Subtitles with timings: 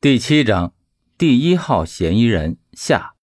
[0.00, 0.74] 第七章，
[1.18, 3.14] 第一号嫌疑人下。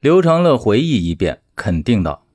[0.00, 2.26] 刘长乐回忆一遍，肯定道：“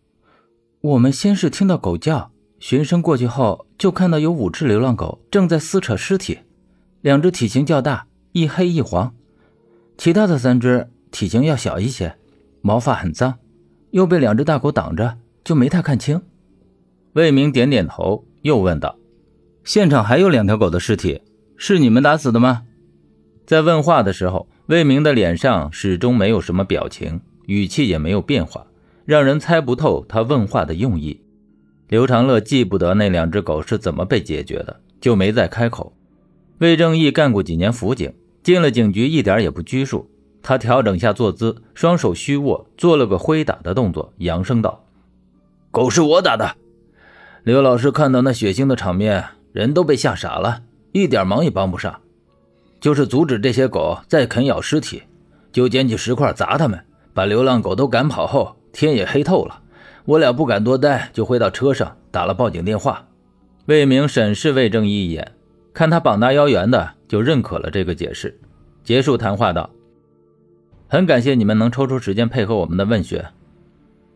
[0.79, 6.40] 我们先是听到狗叫，循声过去后，就看到有五只流浪狗正在撕扯尸体，
[7.02, 9.13] 两只体型较大，一黑一黄，
[9.98, 12.18] 其他的三只体型要小一些，
[12.62, 13.39] 毛发很脏，
[13.91, 16.21] 又被两只大狗挡着，就没太看清。”
[17.12, 18.98] 魏明点点头，又问道
[19.66, 21.21] ：“现场还有两条狗的尸体，
[21.57, 22.64] 是你们打死的吗？”
[23.48, 28.68] 在问话的时候，魏明的脸上始终没有什么表情，语气也没有变化，
[29.06, 31.21] 让人猜不透他问话的用意。
[31.87, 35.94] 刘长乐记不得那两只狗是怎么被解决的，就没再开口。
[36.58, 40.11] 魏正义干过几年辅警，进了警局一点也不拘束。
[40.44, 44.84] 他调整下坐姿，双手虚握，做了个挥打的动作，扬声道
[45.72, 46.58] ：“狗是我打的。
[47.45, 52.02] 刘老师看到那血腥的场面，人都被吓傻了，一点忙也帮不上。”
[52.80, 55.03] 就是阻止这些狗再啃咬尸体，
[55.52, 56.80] 就捡起石块砸他们，
[57.14, 59.61] 把流浪狗都赶跑后，天也黑透了。
[60.06, 63.08] 我俩不敢多待，就回到车上打了报警电话。
[63.66, 65.34] 魏明审视魏正义一眼，
[65.73, 68.39] 看他膀大腰圆的，就认可了这个解释。
[68.84, 69.69] 结束谈话道
[70.88, 73.22] ：“很感谢你们能抽出时间配合我们的问询，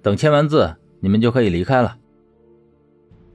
[0.01, 1.97] 等签完字，你们就可以离开了。”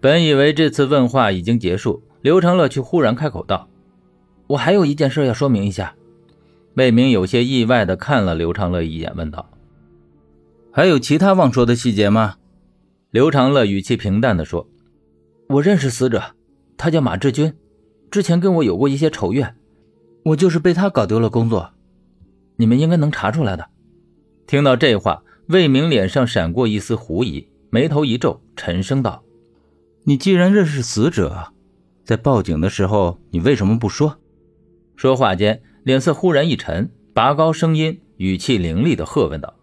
[0.00, 3.68] 本以为这次问话已经结束，刘长乐却忽然开口道。
[4.48, 5.94] 我还有一件事要说明一下。
[6.74, 9.48] 魏明有些意外的看了刘长乐一眼，问道
[10.70, 12.36] ：“还有其他忘说的细节吗？”
[13.10, 14.68] 刘长乐语气平淡的说
[15.48, 16.22] ：“我认识死者，
[16.76, 17.54] 他叫马志军，
[18.10, 19.56] 之前跟我有过一些仇怨，
[20.22, 21.70] 我就是被他搞丢了工作，
[22.56, 23.66] 你们应该能查出来的。”
[24.46, 29.24] 听到这话，魏明脸上闪过一丝狐疑，眉头一皱，沉声道
[30.04, 31.54] ：“你既然认识死者，
[32.04, 34.18] 在报警的时候，你为什么不说？”
[34.96, 39.54] 说话间，脸色忽然一沉，拔高声音，语气凌厉的喝问道：“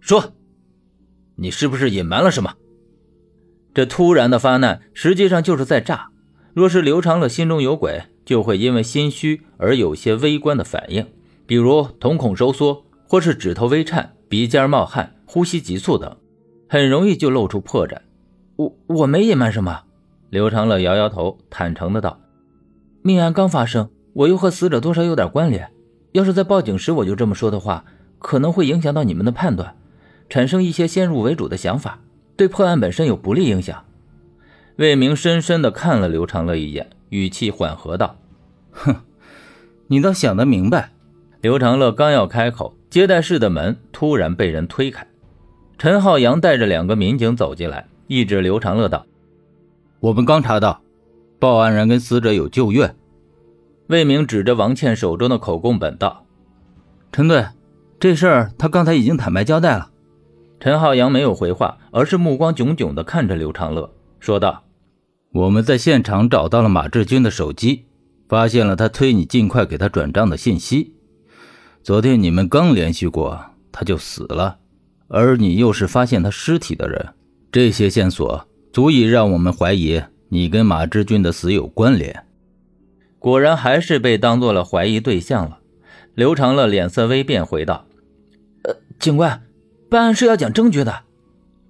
[0.00, 0.32] 说，
[1.36, 2.54] 你是不是隐瞒了什么？”
[3.74, 6.08] 这突然的发难，实际上就是在诈。
[6.54, 11.06] 若是刘长乐心中有鬼，就会因为心虚而有些微观的反应，
[11.46, 16.16] 比如瞳孔收缩，或是指头微颤、鼻尖冒汗、呼吸急促等，
[16.68, 17.98] 很容易就露出破绽。
[18.56, 19.82] 我我没隐瞒什么。
[20.30, 22.18] 刘长乐摇摇头，坦诚的道
[23.02, 25.70] ：“命案刚发生。”我又和死者多少有点关联，
[26.12, 27.84] 要是在报警时我就这么说的话，
[28.18, 29.76] 可能会影响到你们的判断，
[30.28, 32.00] 产生一些先入为主的想法，
[32.36, 33.84] 对破案本身有不利影响。
[34.76, 38.16] 魏明深深的看了刘长乐一眼，语气缓和道
[38.70, 38.96] ：“哼，
[39.88, 40.90] 你倒想得明白。”
[41.40, 45.06] 刘长乐刚要开口，接待室的门突然被人推开，
[45.78, 49.06] 陈浩洋带着两个民警走进来，一指刘长乐道
[50.00, 50.80] ：“我们刚查到，
[51.38, 52.92] 报案人跟死者有旧怨。”
[53.88, 56.26] 魏明指着王倩手中的口供本道
[57.10, 57.46] ：“陈队，
[57.98, 59.90] 这事儿他刚才已经坦白交代了。”
[60.60, 63.90] 陈浩洋没有回话，而是目光炯炯地看着刘长乐，
[64.20, 64.64] 说道
[65.32, 67.86] ：“我们在现场找到了马志军的手机，
[68.28, 70.92] 发现了他催你尽快给他转账的信息。
[71.82, 73.40] 昨天你们刚联系过，
[73.72, 74.58] 他就死了，
[75.06, 77.14] 而你又是发现他尸体的人，
[77.50, 82.24] 这些线索足以让我们怀疑你跟马志军的死有关联。”
[83.18, 85.58] 果然还是被当做了怀疑对象了。
[86.14, 87.86] 刘长乐脸色微变，回道
[88.64, 89.42] ：“呃，警官，
[89.88, 91.00] 办案是要讲证据的。”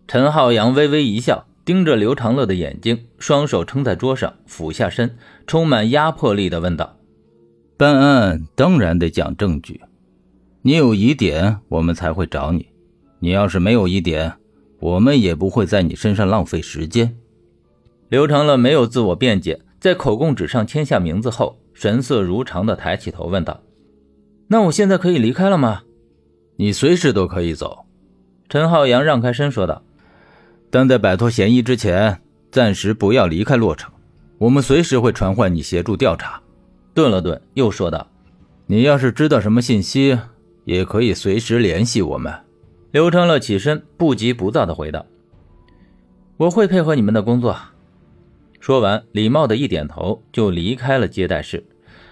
[0.09, 5.17] 陈浩洋微微一笑，盯着刘长乐的眼睛，双手撑在桌上，俯下身，
[5.47, 6.97] 充满压迫力的问道
[7.77, 9.83] ：“办案当然得讲证据，
[10.63, 12.69] 你有疑点，我们才会找你。
[13.21, 14.35] 你要是没有疑点，
[14.81, 17.17] 我们也不会在你身上浪费时间。”
[18.09, 19.61] 刘长乐没有自我辩解。
[19.81, 23.61] 在口供纸上签下名字后，神色如常的抬起头问道
[24.49, 25.83] ：“那我现在可以离开了吗
[26.57, 27.87] ？”“你随时都可以走。”
[28.49, 29.83] 陈浩洋让开身说道。
[30.71, 33.91] “但在摆脱嫌疑之前，暂时不要离开洛城。
[34.39, 36.43] 我们随时会传唤你协助调查。”
[36.93, 38.09] 顿了顿，又说道
[38.67, 40.19] ：“你要是知道什么信息，
[40.65, 42.35] 也可以随时联系我们。”
[42.91, 45.07] 刘长乐起身，不急不躁的回道
[46.37, 47.57] ：“我会配合你们的工作。”
[48.61, 51.65] 说完，礼貌的一点头，就离开了接待室。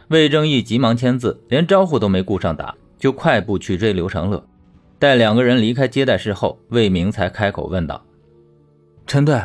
[0.09, 4.47] 魏正义急忙签字，连招呼都没顾上打，就快步去追刘长乐。
[4.99, 8.05] 待两个人离开接待室后，魏明才开口问道
[9.07, 9.43] ：“陈队，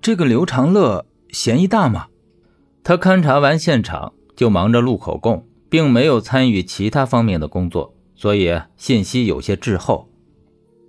[0.00, 2.06] 这个刘长乐嫌疑大吗？”
[2.84, 10.08] 他勘察完现场，就忙着录口供，并没有参与其他方面的工作，所以信息有些滞后。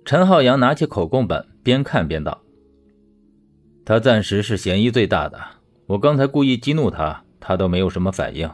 [0.04, 2.42] 陈浩洋拿起口供本，边看边道。
[3.90, 5.36] 他暂时是嫌疑最大的。
[5.88, 8.48] 我刚才故意激怒他，他都没有什么反应，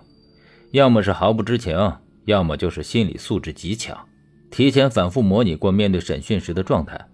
[0.71, 1.77] 要么是毫不知情，
[2.25, 4.09] 要么就是心理素质极强，
[4.51, 7.07] 提前反复模拟过面对审讯时的状态，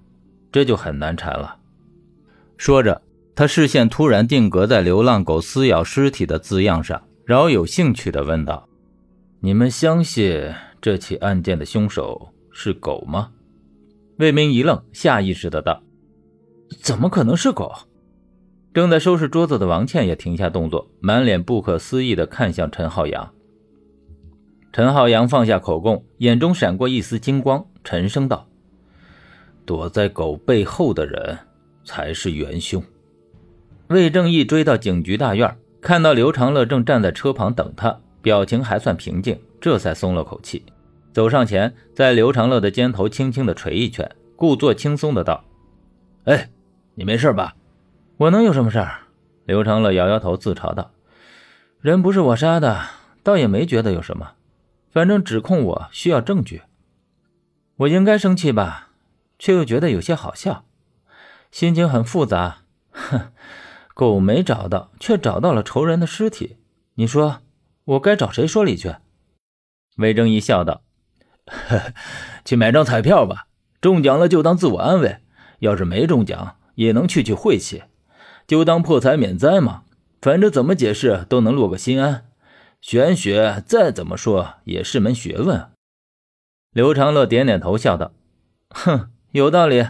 [0.52, 1.56] 这就很难缠了。
[2.56, 3.02] 说着，
[3.34, 8.68] 他视线突然定格在“流浪狗撕咬尸体”的字样上，饶有兴趣地问道
[9.42, 10.48] ：“你们相信
[10.80, 13.32] 这起案件的凶手是狗吗？”
[14.18, 15.82] 魏明一愣，下意识的道
[16.80, 17.72] ：“怎么可能是狗？”
[18.74, 23.30] 正在收拾桌子的王倩也停下动作，满脸不可思议的看向陈浩洋。
[24.72, 28.48] 陈浩洋放下口供，眼中闪过一丝金光，沉声道
[29.66, 31.38] ：“躲在狗背后的人
[31.84, 32.82] 才是元凶。”
[33.88, 40.64] 魏正义追到警局大院，看到刘长乐正站在车旁等他，表情还算平静，这才松了口气。
[41.12, 45.44] 走上前，在刘长乐的肩头轻轻的捶一拳，故作轻松的道
[46.24, 46.48] ：“哎，
[46.94, 47.54] 你没事吧？
[48.22, 49.00] 我能有什么事儿？”
[49.46, 50.92] 刘长乐摇摇头，自嘲道
[51.80, 52.80] ：“人不是我杀的，
[53.24, 54.34] 倒也没觉得有什么。
[54.90, 56.62] 反正指控我需要证据，
[57.78, 58.90] 我应该生气吧，
[59.38, 60.64] 却又觉得有些好笑，
[61.50, 62.58] 心情很复杂。
[62.92, 63.32] 哼，
[63.94, 66.58] 狗没找到，却找到了仇人的尸体，
[66.94, 67.40] 你说
[67.84, 68.94] 我该找谁说理去？”
[69.98, 70.82] 魏征一笑道。
[72.44, 73.48] 去买张彩票吧，
[73.80, 75.16] 中奖了就当自我安慰；
[75.58, 77.82] 要是没中奖，也能去去晦气，
[78.52, 79.84] 就当破财免灾嘛。
[80.20, 82.26] 反正怎么解释都能落个心安。
[82.82, 85.70] 玄学再怎么说也是门学问。
[86.74, 88.12] 刘长乐点点头，笑道
[88.68, 89.86] ：“哼，有道理。”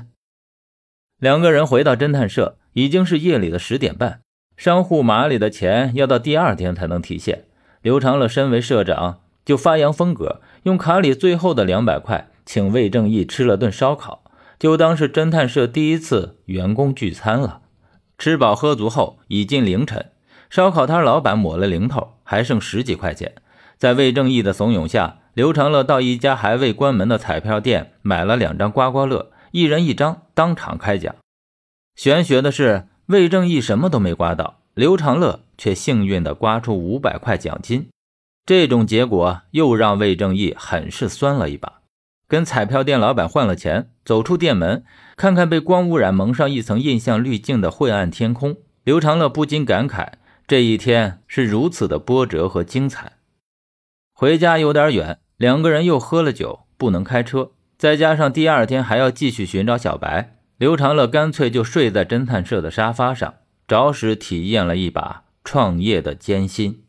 [1.18, 4.20] 两个人回到侦探社，已经是夜里的十点半。
[4.56, 7.46] 商户码里的钱要到第二天才能提现。
[7.80, 9.18] 刘长乐身为社长。
[9.44, 14.22] 就发扬风格，用卡里最后的两百块，请魏正义吃了顿烧烤，
[14.56, 17.61] 就当是侦探社第一次员工聚餐了。
[18.22, 20.12] 吃饱喝足后，已近凌晨，
[20.48, 23.34] 烧烤摊老板抹了零头，还剩十几块钱。
[23.76, 31.16] 在魏正义的怂恿下，刘长乐到一家还未关门的彩票店买了两张刮刮乐，一人一张，当场开奖。
[31.96, 37.88] 玄学的是，魏正义什么都没刮到，刘长乐却幸运地刮出五百块奖金。
[38.46, 41.80] 这种结果又让魏正义很是酸了一把，
[42.32, 44.84] 跟彩票店老板换了钱，走出店门，
[45.18, 50.12] 看看被光污染蒙上一层印象滤镜的晦暗天空，刘长乐不禁感慨：
[50.46, 53.18] 这一天是如此的波折和精彩。
[54.14, 63.34] 回家有点远，两个人又喝了酒，不能开车，再加上第二天还要继续寻找小白，刘长乐干脆就睡在侦探社的沙发上，
[63.68, 66.82] 着实体验了一把创业的艰辛。